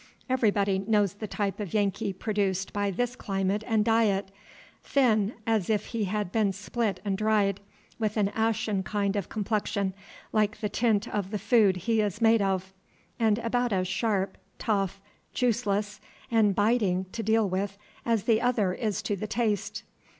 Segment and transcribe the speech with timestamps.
[0.27, 4.31] Everybody knows the type of Yankee produced by this climate and diet:
[4.81, 7.59] thin, as if he had been split and dried;
[7.99, 9.93] with an ashen kind of complexion,
[10.33, 12.73] like the tint of the food he is made of;
[13.19, 14.99] and about as sharp, tough,
[15.35, 15.99] juiceless,
[16.31, 19.83] and biting to deal with as the other is to the taste.